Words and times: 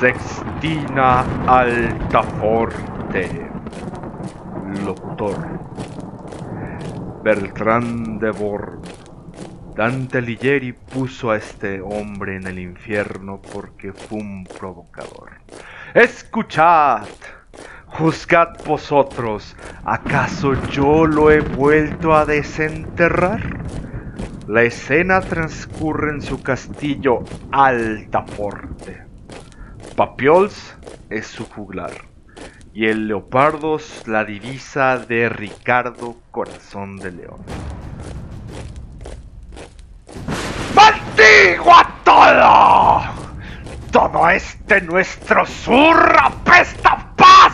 Sextina 0.00 1.26
Altaforte. 1.46 3.28
Locutor. 4.82 5.46
Beltrán 7.22 8.18
de 8.18 8.30
Bor. 8.30 8.80
Dante 9.76 10.16
Alighieri 10.16 10.72
puso 10.72 11.30
a 11.30 11.36
este 11.36 11.82
hombre 11.82 12.36
en 12.36 12.46
el 12.46 12.58
infierno 12.58 13.42
porque 13.52 13.92
fue 13.92 14.20
un 14.20 14.44
provocador. 14.44 15.32
Escuchad, 15.92 17.06
juzgad 17.84 18.56
vosotros, 18.64 19.54
¿acaso 19.84 20.54
yo 20.70 21.04
lo 21.04 21.30
he 21.30 21.40
vuelto 21.40 22.14
a 22.14 22.24
desenterrar? 22.24 23.42
La 24.48 24.62
escena 24.62 25.20
transcurre 25.20 26.12
en 26.12 26.22
su 26.22 26.42
castillo 26.42 27.22
Altaforte. 27.52 29.09
Papiols 29.96 30.76
es 31.10 31.26
su 31.26 31.44
juglar 31.46 31.92
y 32.72 32.86
el 32.86 33.08
Leopardos 33.08 34.06
la 34.06 34.24
divisa 34.24 34.98
de 34.98 35.28
Ricardo 35.28 36.16
Corazón 36.30 36.96
de 36.96 37.12
León. 37.12 37.40
¡Maldigo 40.74 41.74
a 41.74 41.94
todo! 42.04 43.00
Todo 43.90 44.30
este 44.30 44.80
nuestro 44.82 45.44
sur 45.44 46.16
apesta 46.22 47.12
paz. 47.16 47.52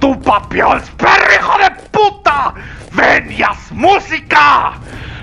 ¡Tu 0.00 0.18
Papiols, 0.20 0.88
perro 0.90 1.34
hijo 1.34 1.58
de 1.58 1.70
puta! 1.90 2.54
¡Venias 2.92 3.72
música! 3.72 4.74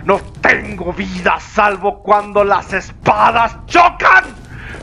No 0.03 0.19
tengo 0.41 0.91
vida 0.93 1.39
salvo 1.39 2.03
cuando 2.03 2.43
las 2.43 2.73
espadas 2.73 3.55
chocan. 3.67 4.40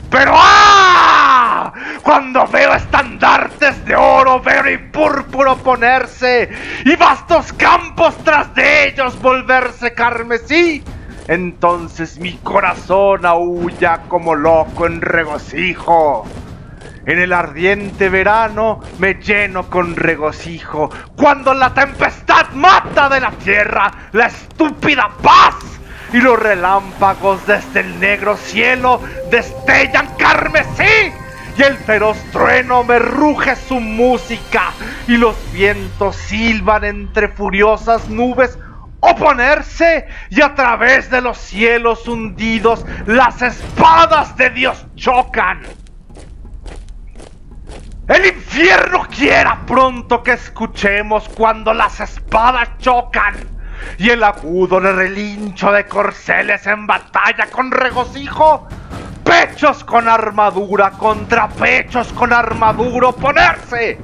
Pero 0.09 0.33
¡ah! 0.35 1.71
Cuando 2.01 2.47
veo 2.47 2.73
estandartes 2.73 3.85
de 3.85 3.95
oro, 3.95 4.41
verde 4.41 4.73
y 4.73 4.77
púrpuro 4.77 5.57
ponerse 5.57 6.49
y 6.85 6.95
vastos 6.95 7.53
campos 7.53 8.17
tras 8.23 8.53
de 8.55 8.87
ellos 8.87 9.21
volverse 9.21 9.93
carmesí, 9.93 10.83
entonces 11.27 12.17
mi 12.19 12.33
corazón 12.37 13.25
aúlla 13.25 14.01
como 14.07 14.33
loco 14.33 14.87
en 14.87 15.01
regocijo. 15.01 16.25
En 17.05 17.19
el 17.19 17.33
ardiente 17.33 18.09
verano 18.09 18.79
me 18.99 19.15
lleno 19.15 19.69
con 19.69 19.95
regocijo 19.95 20.89
cuando 21.15 21.53
la 21.53 21.73
tempestad 21.73 22.49
mata 22.53 23.09
de 23.09 23.21
la 23.21 23.31
tierra 23.31 23.91
la 24.11 24.27
estúpida 24.27 25.09
paz 25.21 25.68
y 26.13 26.17
los 26.19 26.39
relámpagos 26.39 27.45
desde 27.45 27.81
el 27.81 27.99
negro 27.99 28.35
cielo 28.37 29.01
destellan 29.29 30.07
carmesí 30.17 31.13
y 31.57 31.61
el 31.61 31.77
feroz 31.77 32.17
trueno 32.31 32.83
me 32.83 32.99
ruge 32.99 33.55
su 33.55 33.79
música 33.79 34.71
y 35.07 35.17
los 35.17 35.35
vientos 35.51 36.15
silban 36.15 36.85
entre 36.85 37.27
furiosas 37.27 38.07
nubes 38.09 38.57
oponerse 39.01 40.07
y 40.29 40.41
a 40.41 40.55
través 40.55 41.09
de 41.09 41.21
los 41.21 41.37
cielos 41.37 42.07
hundidos 42.07 42.85
las 43.05 43.41
espadas 43.41 44.35
de 44.37 44.49
Dios 44.49 44.85
chocan. 44.95 45.61
El 48.07 48.25
infierno 48.25 49.05
quiera 49.15 49.59
pronto 49.67 50.23
que 50.23 50.31
escuchemos 50.31 51.29
cuando 51.29 51.73
las 51.73 51.99
espadas 51.99 52.69
chocan 52.79 53.58
y 53.97 54.09
el 54.09 54.23
agudo 54.23 54.79
relincho 54.79 55.71
de 55.71 55.85
corceles 55.85 56.65
en 56.67 56.87
batalla 56.87 57.47
con 57.51 57.71
regocijo. 57.71 58.67
Pechos 59.23 59.83
con 59.83 60.07
armadura 60.07 60.91
contra 60.91 61.47
pechos 61.49 62.11
con 62.13 62.33
armadura 62.33 63.11
ponerse. 63.11 63.99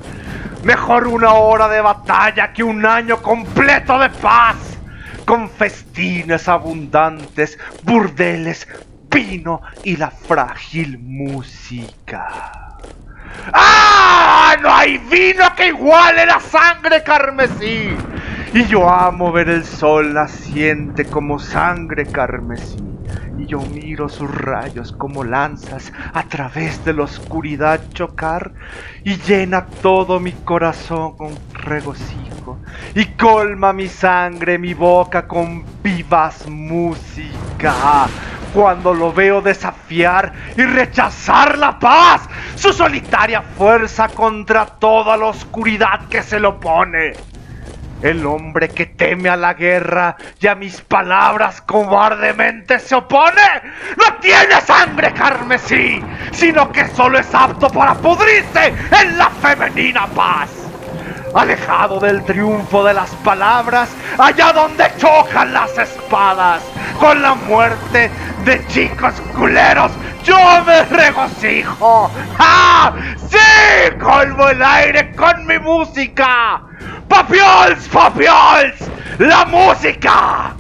Mejor 0.64 1.08
una 1.08 1.34
hora 1.34 1.68
de 1.68 1.82
batalla 1.82 2.54
que 2.54 2.64
un 2.64 2.86
año 2.86 3.22
completo 3.22 3.98
de 4.00 4.10
paz. 4.10 4.58
Con 5.26 5.50
festines 5.50 6.48
abundantes, 6.48 7.58
burdeles, 7.84 8.68
vino 9.10 9.62
y 9.84 9.98
la 9.98 10.12
frágil 10.12 11.00
música. 11.00 12.76
¡Ah! 13.54 14.56
No 14.62 14.74
hay 14.74 14.98
vino 14.98 15.54
que 15.56 15.68
iguale 15.68 16.26
la 16.26 16.40
sangre 16.40 17.04
carmesí. 17.04 17.96
Y 18.56 18.68
yo 18.68 18.90
amo 18.90 19.34
ver 19.34 19.50
el 19.50 19.66
sol 19.66 20.14
naciente 20.14 21.04
como 21.04 21.40
sangre 21.40 22.06
carmesí. 22.06 22.78
Y 23.38 23.48
yo 23.48 23.60
miro 23.60 24.08
sus 24.08 24.34
rayos 24.34 24.94
como 24.94 25.26
lanzas 25.26 25.92
a 26.14 26.24
través 26.24 26.86
de 26.86 26.94
la 26.94 27.04
oscuridad 27.04 27.82
chocar. 27.92 28.54
Y 29.04 29.18
llena 29.18 29.66
todo 29.66 30.22
mi 30.22 30.32
corazón 30.32 31.18
con 31.18 31.38
regocijo. 31.52 32.58
Y 32.94 33.04
colma 33.18 33.74
mi 33.74 33.90
sangre, 33.90 34.58
mi 34.58 34.74
boca 34.74 35.28
con 35.28 35.66
vivas 35.84 36.48
música 36.48 38.08
cuando 38.54 38.94
lo 38.94 39.12
veo 39.12 39.42
desafiar 39.42 40.32
y 40.56 40.62
rechazar 40.62 41.58
la 41.58 41.78
paz, 41.78 42.22
su 42.56 42.72
solitaria 42.72 43.42
fuerza 43.42 44.08
contra 44.08 44.66
toda 44.66 45.18
la 45.18 45.26
oscuridad 45.26 46.08
que 46.08 46.24
se 46.24 46.40
lo 46.40 46.58
pone. 46.58 47.35
El 48.06 48.24
hombre 48.28 48.70
que 48.70 48.86
teme 48.86 49.30
a 49.30 49.36
la 49.36 49.56
guerra 49.56 50.16
y 50.40 50.46
a 50.46 50.54
mis 50.54 50.80
palabras 50.80 51.60
cobardemente 51.62 52.78
se 52.78 52.94
opone, 52.94 53.42
no 53.98 54.14
tiene 54.22 54.62
sangre 54.62 55.12
carmesí, 55.12 56.04
sino 56.32 56.72
que 56.72 56.88
solo 56.90 57.18
es 57.18 57.34
apto 57.34 57.68
para 57.68 57.96
pudrirse 57.96 58.76
en 59.02 59.18
la 59.18 59.32
femenina 59.32 60.06
paz 60.06 60.52
alejado 61.34 62.00
del 62.00 62.24
triunfo 62.24 62.84
de 62.84 62.94
las 62.94 63.10
palabras, 63.16 63.90
allá 64.20 64.54
donde 64.54 64.86
chocan 64.98 65.52
las 65.52 65.76
espadas, 65.76 66.62
con 67.00 67.22
la 67.24 67.34
muerte 67.34 68.12
de 68.46 68.66
chicos 68.68 69.16
culeros, 69.36 69.92
yo 70.24 70.38
me 70.66 70.84
regocijo. 70.84 72.12
¡Ah! 72.40 72.94
¡Sí! 73.30 73.98
Colmo 74.00 74.48
el 74.48 74.64
aire 74.64 75.12
con 75.14 75.46
mi 75.46 75.60
música. 75.60 76.62
¡Papiols, 77.08 77.88
papiols! 77.88 78.90
¡La 79.20 79.46
música! 79.46 80.56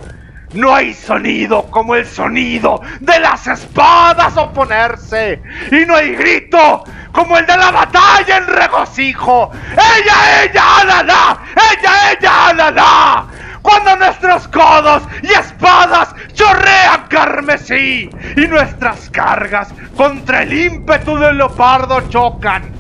No 0.54 0.74
hay 0.74 0.94
sonido 0.94 1.64
como 1.70 1.96
el 1.96 2.06
sonido 2.06 2.82
de 3.02 3.20
las 3.20 3.46
espadas 3.46 4.38
oponerse. 4.38 5.42
Y 5.72 5.86
no 5.86 5.96
hay 5.96 6.16
grito 6.16 6.84
como 7.12 7.38
el 7.38 7.46
de 7.46 7.58
la 7.58 7.72
batalla 7.72 8.38
en 8.38 8.48
regocijo. 8.48 9.52
¡Ella, 9.74 10.44
ella, 10.44 10.78
alala! 10.82 11.38
¡Ella, 11.56 12.12
ella, 12.12 12.48
alala! 12.48 13.26
Cuando 13.62 13.96
nuestros 13.98 14.48
codos 14.48 15.04
y 15.24 15.32
espadas 15.34 16.16
chorrean 16.34 17.08
carmesí 17.10 18.10
y 18.38 18.48
nuestras 18.48 19.10
cargas 19.10 19.74
contra 19.98 20.44
el 20.44 20.54
ímpetu 20.54 21.18
del 21.18 21.40
leopardo 21.40 22.02
chocan. 22.10 22.75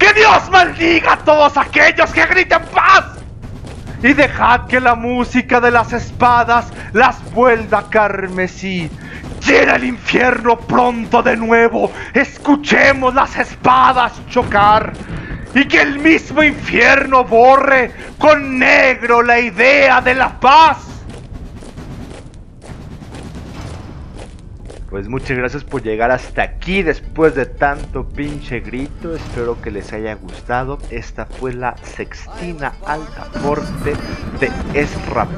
¡Que 0.00 0.12
Dios 0.14 0.50
maldiga 0.50 1.12
a 1.12 1.18
todos 1.18 1.56
aquellos 1.56 2.10
que 2.12 2.26
griten 2.26 2.62
paz! 2.74 3.20
y 4.02 4.14
dejad 4.14 4.66
que 4.66 4.80
la 4.80 4.94
música 4.94 5.60
de 5.60 5.70
las 5.70 5.92
espadas 5.92 6.66
las 6.92 7.22
vuelva 7.32 7.88
carmesí. 7.90 8.90
Llena 9.46 9.76
el 9.76 9.84
infierno 9.84 10.58
pronto 10.58 11.22
de 11.22 11.36
nuevo, 11.36 11.92
escuchemos 12.12 13.14
las 13.14 13.36
espadas 13.36 14.12
chocar 14.28 14.92
y 15.54 15.66
que 15.66 15.82
el 15.82 15.98
mismo 15.98 16.42
infierno 16.42 17.24
borre 17.24 17.92
con 18.18 18.58
negro 18.58 19.22
la 19.22 19.38
idea 19.40 20.00
de 20.00 20.14
la 20.14 20.38
paz. 20.40 20.89
Pues 24.90 25.08
muchas 25.08 25.38
gracias 25.38 25.62
por 25.62 25.84
llegar 25.84 26.10
hasta 26.10 26.42
aquí 26.42 26.82
después 26.82 27.36
de 27.36 27.46
tanto 27.46 28.08
pinche 28.08 28.58
grito. 28.58 29.14
Espero 29.14 29.62
que 29.62 29.70
les 29.70 29.92
haya 29.92 30.14
gustado. 30.14 30.78
Esta 30.90 31.26
fue 31.26 31.52
la 31.52 31.76
sextina 31.76 32.72
altaforte 32.84 33.94
de 34.40 34.50
Ezra. 34.74 35.28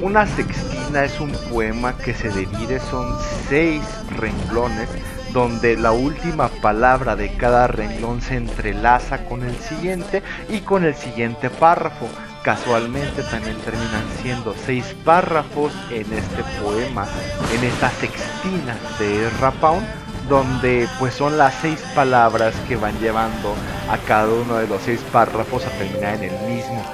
Una 0.00 0.26
sextina 0.26 1.04
es 1.04 1.20
un 1.20 1.32
poema 1.50 1.96
que 1.98 2.14
se 2.14 2.30
divide, 2.30 2.80
son 2.80 3.14
seis 3.48 3.82
renglones, 4.16 4.88
donde 5.34 5.76
la 5.76 5.92
última 5.92 6.48
palabra 6.48 7.14
de 7.14 7.30
cada 7.36 7.66
renglón 7.66 8.22
se 8.22 8.36
entrelaza 8.36 9.26
con 9.26 9.44
el 9.44 9.54
siguiente 9.56 10.22
y 10.48 10.60
con 10.60 10.84
el 10.84 10.94
siguiente 10.94 11.50
párrafo 11.50 12.08
casualmente 12.42 13.22
también 13.24 13.56
terminan 13.58 14.04
siendo 14.20 14.54
seis 14.66 14.94
párrafos 15.04 15.72
en 15.90 16.12
este 16.12 16.42
poema, 16.62 17.06
en 17.54 17.64
esta 17.64 17.90
sextina 17.90 18.76
de 18.98 19.30
Rapaun, 19.40 19.84
donde 20.28 20.88
pues 20.98 21.14
son 21.14 21.38
las 21.38 21.54
seis 21.62 21.80
palabras 21.94 22.54
que 22.68 22.76
van 22.76 22.98
llevando 23.00 23.54
a 23.90 23.98
cada 23.98 24.28
uno 24.28 24.56
de 24.56 24.66
los 24.66 24.82
seis 24.82 25.00
párrafos 25.12 25.64
a 25.66 25.70
terminar 25.70 26.14
en 26.16 26.34
el 26.34 26.54
mismo. 26.54 26.84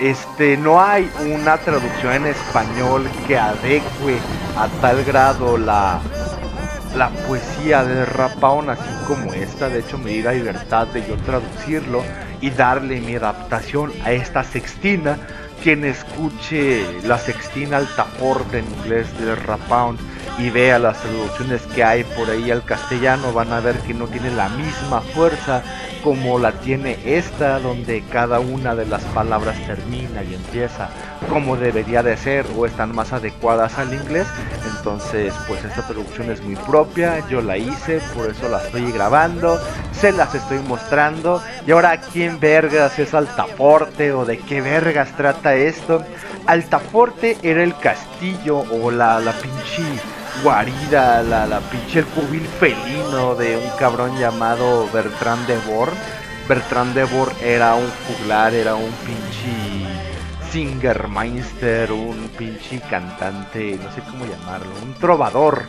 Este, 0.00 0.56
no 0.56 0.82
hay 0.82 1.10
una 1.34 1.56
traducción 1.58 2.12
en 2.14 2.26
español 2.26 3.08
que 3.26 3.38
adecue 3.38 4.18
a 4.56 4.68
tal 4.80 5.02
grado 5.04 5.56
la 5.56 6.00
la 6.96 7.10
poesía 7.10 7.84
de 7.84 8.06
Rapaon, 8.06 8.70
así 8.70 8.88
como 9.06 9.32
esta. 9.34 9.68
De 9.68 9.80
hecho, 9.80 9.98
me 9.98 10.10
di 10.12 10.22
la 10.22 10.32
libertad 10.32 10.86
de 10.86 11.06
yo 11.06 11.16
traducirlo 11.18 12.02
y 12.40 12.50
darle 12.50 13.00
mi 13.00 13.16
adaptación 13.16 13.92
a 14.04 14.12
esta 14.12 14.44
sextina. 14.44 15.18
Quien 15.62 15.84
escuche 15.84 16.84
la 17.02 17.18
sextina 17.18 17.78
altaporte 17.78 18.58
en 18.58 18.66
inglés 18.66 19.06
de 19.18 19.34
Rapaun 19.34 19.96
y 20.38 20.50
vea 20.50 20.78
las 20.78 21.00
traducciones 21.00 21.62
que 21.74 21.82
hay 21.82 22.04
por 22.04 22.28
ahí 22.28 22.50
al 22.50 22.62
castellano, 22.64 23.32
van 23.32 23.52
a 23.52 23.60
ver 23.60 23.76
que 23.78 23.94
no 23.94 24.06
tiene 24.06 24.30
la 24.30 24.50
misma 24.50 25.00
fuerza 25.00 25.62
como 26.04 26.38
la 26.38 26.52
tiene 26.52 26.98
esta, 27.04 27.58
donde 27.58 28.04
cada 28.12 28.38
una 28.38 28.74
de 28.74 28.86
las 28.86 29.02
palabras 29.06 29.56
termina 29.66 30.22
y 30.22 30.34
empieza 30.34 30.90
como 31.28 31.56
debería 31.56 32.02
de 32.02 32.16
ser 32.16 32.46
o 32.56 32.66
están 32.66 32.94
más 32.94 33.12
adecuadas 33.12 33.78
al 33.78 33.92
inglés. 33.92 34.26
Entonces, 34.86 35.34
pues 35.48 35.64
esta 35.64 35.82
traducción 35.82 36.30
es 36.30 36.40
muy 36.42 36.54
propia, 36.54 37.26
yo 37.28 37.42
la 37.42 37.56
hice, 37.56 38.00
por 38.14 38.30
eso 38.30 38.48
la 38.48 38.62
estoy 38.62 38.92
grabando, 38.92 39.60
se 39.90 40.12
las 40.12 40.32
estoy 40.32 40.60
mostrando. 40.60 41.42
Y 41.66 41.72
ahora, 41.72 42.00
¿quién 42.00 42.38
vergas 42.38 42.96
es 43.00 43.12
Altaforte 43.12 44.12
o 44.12 44.24
de 44.24 44.38
qué 44.38 44.60
vergas 44.60 45.08
trata 45.16 45.56
esto? 45.56 46.04
Altaforte 46.46 47.36
era 47.42 47.64
el 47.64 47.76
castillo 47.76 48.58
o 48.58 48.92
la, 48.92 49.18
la 49.18 49.32
pinche 49.32 49.82
guarida, 50.44 51.20
la, 51.24 51.48
la 51.48 51.58
pinche 51.58 51.98
el 51.98 52.06
cubil 52.06 52.46
felino 52.60 53.34
de 53.34 53.56
un 53.56 53.78
cabrón 53.80 54.16
llamado 54.16 54.88
Bertrand 54.92 55.48
de 55.48 55.58
Bourg. 55.68 55.94
Bertrand 56.48 56.94
de 56.94 57.02
Bourg 57.02 57.34
era 57.42 57.74
un 57.74 57.90
juglar, 58.06 58.54
era 58.54 58.76
un 58.76 58.92
pinche 59.04 59.65
singermeister, 60.50 61.92
un 61.92 62.28
pinche 62.36 62.80
cantante, 62.80 63.78
no 63.82 63.90
sé 63.92 64.02
cómo 64.10 64.26
llamarlo, 64.26 64.74
un 64.82 64.92
trovador 64.94 65.62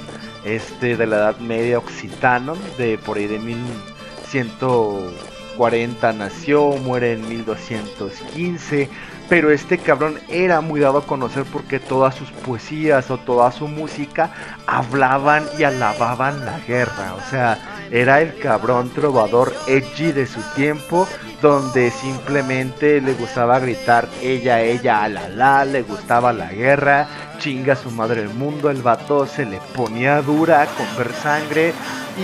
este 0.43 0.97
de 0.97 1.07
la 1.07 1.17
Edad 1.17 1.37
Media 1.39 1.77
occitano, 1.77 2.55
de 2.77 2.97
por 2.97 3.17
ahí 3.17 3.27
de 3.27 3.37
1140 3.39 6.13
nació, 6.13 6.71
muere 6.77 7.13
en 7.13 7.27
1215 7.27 8.89
pero 9.29 9.51
este 9.51 9.77
cabrón 9.77 10.19
era 10.29 10.61
muy 10.61 10.79
dado 10.79 10.99
a 10.99 11.05
conocer 11.05 11.43
porque 11.51 11.79
todas 11.79 12.15
sus 12.15 12.31
poesías 12.31 13.11
o 13.11 13.17
toda 13.17 13.51
su 13.51 13.67
música 13.67 14.31
hablaban 14.65 15.45
y 15.57 15.63
alababan 15.63 16.45
la 16.45 16.59
guerra. 16.59 17.13
O 17.15 17.29
sea, 17.29 17.57
era 17.91 18.21
el 18.21 18.37
cabrón 18.39 18.89
trovador 18.89 19.53
edgy 19.67 20.11
de 20.11 20.27
su 20.27 20.41
tiempo, 20.55 21.07
donde 21.41 21.91
simplemente 21.91 23.01
le 23.01 23.13
gustaba 23.13 23.59
gritar 23.59 24.07
ella, 24.21 24.61
ella, 24.61 25.03
alala, 25.03 25.65
le 25.65 25.83
gustaba 25.83 26.33
la 26.33 26.51
guerra, 26.51 27.07
chinga 27.37 27.75
su 27.75 27.91
madre 27.91 28.21
el 28.21 28.29
mundo, 28.29 28.69
el 28.69 28.81
vato 28.81 29.25
se 29.25 29.45
le 29.45 29.59
ponía 29.75 30.21
dura 30.21 30.67
con 30.77 30.97
ver 30.97 31.13
sangre. 31.13 31.73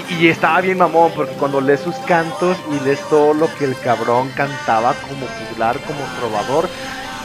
Y, 0.09 0.15
y, 0.15 0.27
estaba 0.27 0.59
bien 0.59 0.79
mamón, 0.79 1.11
porque 1.15 1.33
cuando 1.33 1.61
lees 1.61 1.81
sus 1.81 1.95
cantos 2.07 2.57
y 2.71 2.83
lees 2.83 2.99
todo 3.09 3.35
lo 3.35 3.47
que 3.55 3.65
el 3.65 3.77
cabrón 3.79 4.31
cantaba 4.35 4.95
como 5.07 5.27
popular, 5.27 5.77
como 5.85 5.99
trovador, 6.19 6.67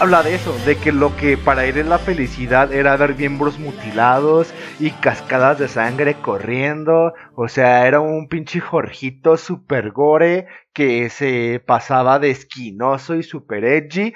habla 0.01 0.23
de 0.23 0.37
eso, 0.37 0.57
de 0.65 0.77
que 0.77 0.93
lo 0.93 1.17
que 1.17 1.37
para 1.37 1.65
él 1.65 1.89
la 1.89 1.99
felicidad 1.99 2.73
era 2.73 2.97
ver 2.97 3.17
miembros 3.17 3.59
mutilados 3.59 4.55
y 4.79 4.91
cascadas 4.93 5.59
de 5.59 5.67
sangre 5.67 6.15
corriendo. 6.15 7.15
O 7.35 7.49
sea, 7.49 7.87
era 7.87 8.01
un 8.01 8.29
pinche 8.29 8.61
Jorgito 8.61 9.37
super 9.37 9.91
gore 9.91 10.47
que 10.73 11.11
se 11.11 11.63
pasaba 11.67 12.21
de 12.21 12.31
esquinoso 12.31 13.17
y 13.17 13.25
super 13.25 13.65
edgy. 13.65 14.15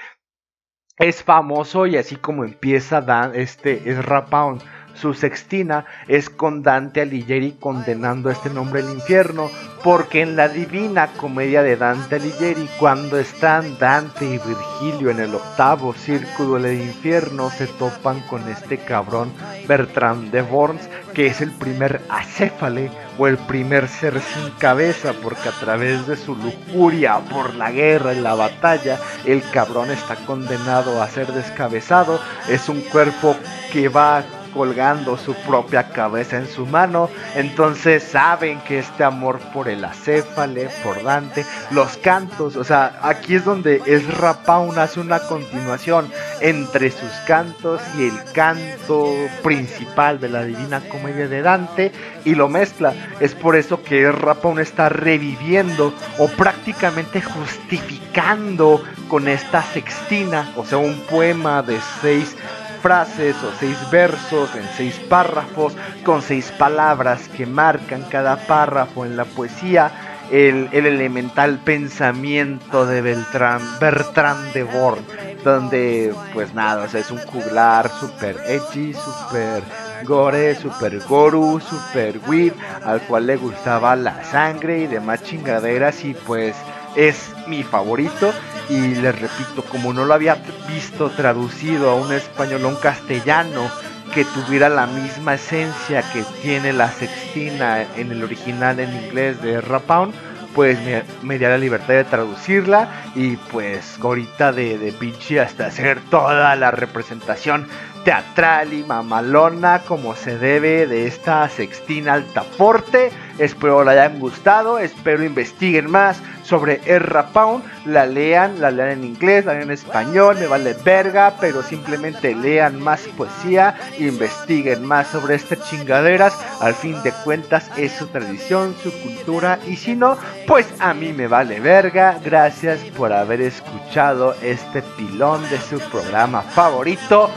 Es 0.99 1.25
famoso 1.25 1.87
y 1.87 1.97
así 1.97 2.15
como 2.15 2.45
empieza 2.45 3.01
Dan, 3.01 3.33
este 3.35 3.91
es 3.91 4.05
Rapound 4.05 4.63
su 4.95 5.15
sextina 5.15 5.85
es 6.09 6.31
con 6.31 6.63
Dante 6.63 7.01
Alighieri 7.01 7.57
condenando 7.59 8.31
este 8.31 8.51
nombre 8.51 8.83
al 8.83 8.91
infierno, 8.91 9.51
porque 9.83 10.23
en 10.23 10.37
la 10.37 10.49
divina 10.49 11.09
comedia 11.17 11.63
de 11.63 11.77
Dante 11.77 12.17
Alighieri, 12.17 12.69
cuando 12.79 13.19
están 13.19 13.79
Dante 13.79 14.25
y 14.25 14.39
Virgilio 14.39 15.11
en 15.11 15.21
el 15.21 15.35
octavo 15.35 15.93
círculo 15.93 16.61
del 16.61 16.81
infierno, 16.81 17.51
se 17.51 17.67
topan 17.67 18.21
con 18.29 18.49
este 18.49 18.79
cabrón 18.79 19.33
Bertrand 19.67 20.31
de 20.31 20.43
Worms, 20.43 20.89
que 21.15 21.27
es 21.27 21.41
el 21.41 21.51
primer 21.51 22.01
acéfale 22.09 22.91
o 23.19 23.27
el 23.27 23.37
primer 23.39 23.89
ser 23.89 24.21
sin 24.21 24.51
cabeza, 24.53 25.13
porque 25.23 25.49
a 25.49 25.53
través 25.53 26.07
de 26.07 26.17
su 26.17 26.37
lujuria 26.37 27.19
por 27.31 27.55
la 27.55 27.71
guerra 27.71 28.15
y 28.15 28.21
la 28.21 28.35
batalla, 28.35 28.99
el 29.27 29.43
cabrón 29.51 29.91
está 29.91 30.17
condenado 30.17 31.03
a 31.03 31.09
ser 31.09 31.33
descabezado. 31.33 32.21
Es 32.49 32.69
un 32.69 32.81
cuerpo 32.81 33.37
que 33.73 33.89
va 33.89 34.25
colgando 34.53 35.17
su 35.17 35.35
propia 35.35 35.89
cabeza 35.89 36.37
en 36.37 36.49
su 36.49 36.67
mano. 36.67 37.09
Entonces 37.35 38.03
saben 38.03 38.61
que 38.61 38.79
este 38.79 39.05
amor 39.05 39.41
por 39.53 39.69
el 39.69 39.85
acéfale, 39.85 40.69
por 40.83 41.03
Dante, 41.03 41.45
los 41.71 41.97
cantos, 41.97 42.57
o 42.57 42.65
sea, 42.65 42.99
aquí 43.03 43.35
es 43.35 43.45
donde 43.45 43.83
es 43.87 44.07
Rapaun 44.19 44.79
hace 44.79 45.01
una 45.01 45.21
continuación 45.21 46.11
entre 46.41 46.91
sus 46.91 47.11
cantos 47.27 47.81
y 47.97 48.09
el 48.09 48.33
canto 48.33 49.13
principal 49.43 50.21
de 50.21 50.29
la 50.29 50.45
Divina 50.45 50.81
Comedia 50.89 51.29
de 51.29 51.43
Dante 51.43 51.93
y 52.25 52.35
lo 52.35 52.49
mezcla. 52.49 52.95
Es 53.21 53.35
por 53.35 53.57
eso 53.57 53.83
que 53.83 54.11
Rapaun 54.11 54.59
está 54.59 54.89
reviviendo 54.89 55.95
o 56.19 56.29
prácticamente 56.29 57.21
justificando 57.21 58.83
con 59.09 59.29
esta 59.29 59.63
sextina, 59.63 60.53
o 60.57 60.65
sea, 60.65 60.79
un 60.79 60.99
poema 61.11 61.63
de 61.63 61.79
seis 62.01 62.37
frases 62.83 63.37
o 63.45 63.53
seis 63.59 63.79
versos 63.91 64.55
en 64.57 64.65
seis 64.77 64.99
párrafos 65.09 65.75
con 66.05 66.21
seis 66.21 66.53
palabras 66.59 67.29
que 67.29 67.47
marcan 67.47 68.03
cada 68.11 68.37
párrafo 68.37 69.07
en 69.07 69.17
la 69.17 69.25
poesía 69.25 69.93
el, 70.33 70.69
elemental 70.73 71.59
pensamiento 71.59 72.87
de 72.87 73.03
Beltrán, 73.03 73.61
Bertrand 73.79 74.53
de 74.53 74.63
Born, 74.63 75.05
donde 75.45 76.15
pues 76.33 76.55
nada, 76.55 76.87
es 76.87 77.11
un 77.11 77.19
juglar 77.19 77.91
super 77.91 78.37
edgy, 78.47 78.95
super 78.95 79.63
gore, 80.05 80.55
super 80.55 80.99
goru, 81.01 81.61
super 81.61 82.19
weed, 82.27 82.53
al 82.85 83.01
cual 83.03 83.27
le 83.27 83.37
gustaba 83.37 83.95
la 83.95 84.25
sangre 84.25 84.79
y 84.79 84.87
demás 84.87 85.23
chingaderas 85.23 86.05
y 86.05 86.15
pues 86.15 86.57
es 86.97 87.31
mi 87.47 87.63
favorito 87.63 88.33
y 88.69 88.95
les 88.95 89.19
repito, 89.19 89.63
como 89.63 89.93
no 89.93 90.05
lo 90.05 90.15
había 90.15 90.37
visto 90.69 91.11
traducido 91.11 91.91
a 91.91 91.95
un 91.95 92.13
español 92.13 92.65
o 92.65 92.69
un 92.69 92.77
castellano 92.77 93.71
que 94.15 94.25
tuviera 94.25 94.69
la 94.69 94.87
misma 94.87 95.35
esencia 95.35 96.03
que 96.13 96.23
tiene 96.43 96.73
la 96.73 96.91
sextina 96.91 97.83
en 97.97 98.13
el 98.13 98.23
original 98.23 98.79
en 98.79 98.95
inglés 99.05 99.41
de 99.43 99.61
Rapound, 99.61 100.13
pues 100.55 100.79
me, 100.83 101.03
me 101.23 101.39
la 101.39 101.57
libertad 101.57 101.95
de 101.95 102.05
traducirla 102.05 102.89
y 103.15 103.37
pues 103.37 103.99
ahorita 104.01 104.53
de, 104.53 104.79
de 104.79 104.93
pinche 104.93 105.41
hasta 105.41 105.67
hacer 105.67 106.01
toda 106.11 106.55
la 106.57 106.71
representación 106.71 107.67
teatral 108.05 108.73
y 108.73 108.83
mamalona 108.83 109.81
como 109.87 110.15
se 110.15 110.39
debe 110.39 110.87
de 110.87 111.07
esta 111.07 111.49
sextina 111.49 112.15
altaforte. 112.15 113.11
Espero 113.39 113.83
la 113.85 113.93
hayan 113.93 114.21
gustado, 114.21 114.79
espero 114.79 115.25
investiguen 115.25 115.91
más 115.91 116.21
sobre 116.43 116.81
Erra 116.85 117.29
Pound, 117.29 117.65
la 117.87 118.05
lean, 118.05 118.61
la 118.61 118.71
lean 118.71 118.91
en 118.91 119.05
inglés, 119.05 119.45
la 119.45 119.55
lean 119.55 119.65
en 119.65 119.71
español, 119.71 120.37
me 120.39 120.47
vale 120.47 120.77
verga, 120.85 121.35
pero 121.41 121.63
simplemente 121.63 122.35
lean 122.35 122.81
más 122.81 123.01
poesía, 123.17 123.75
investiguen 123.99 124.85
más 124.85 125.09
sobre 125.09 125.37
estas 125.37 125.63
chingaderas, 125.71 126.37
al 126.61 126.75
fin 126.75 127.03
de 127.03 127.13
cuentas 127.25 127.71
es 127.77 127.93
su 127.93 128.07
tradición, 128.09 128.75
su 128.83 128.93
cultura, 129.01 129.59
y 129.67 129.77
si 129.77 129.95
no, 129.95 130.19
pues 130.47 130.67
a 130.79 130.93
mí 130.95 131.13
me 131.13 131.27
vale 131.27 131.61
verga, 131.61 132.19
gracias 132.23 132.81
por 132.97 133.13
haber 133.13 133.41
escuchado 133.41 134.35
este 134.43 134.83
pilón 134.83 135.49
de 135.49 135.59
su 135.59 135.79
programa 135.91 136.43
favorito, 136.43 137.31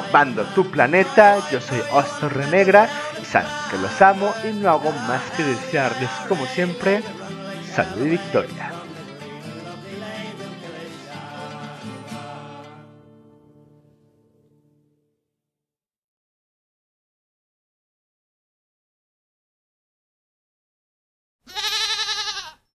Robando 0.00 0.44
tu 0.54 0.70
planeta, 0.70 1.38
yo 1.50 1.60
soy 1.60 1.80
Ostor 1.92 2.34
Renegra, 2.34 2.88
y 3.20 3.24
saben 3.24 3.50
que 3.70 3.76
los 3.78 4.00
amo 4.00 4.32
y 4.44 4.52
no 4.52 4.70
hago 4.70 4.92
más 5.06 5.20
que 5.36 5.42
desearles 5.44 6.08
como 6.28 6.46
siempre 6.46 7.02
salud 7.74 8.06
y 8.06 8.10
victoria. 8.10 8.69